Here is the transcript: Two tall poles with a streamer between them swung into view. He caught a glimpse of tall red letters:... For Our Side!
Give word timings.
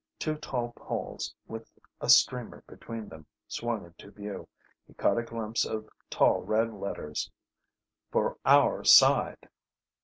Two 0.17 0.33
tall 0.37 0.71
poles 0.75 1.35
with 1.45 1.69
a 1.99 2.09
streamer 2.09 2.63
between 2.67 3.07
them 3.07 3.27
swung 3.47 3.85
into 3.85 4.09
view. 4.09 4.47
He 4.87 4.95
caught 4.95 5.19
a 5.19 5.23
glimpse 5.23 5.63
of 5.63 5.87
tall 6.09 6.41
red 6.41 6.73
letters:... 6.73 7.29
For 8.09 8.37
Our 8.43 8.83
Side! 8.83 9.47